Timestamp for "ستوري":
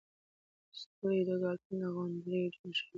0.79-1.19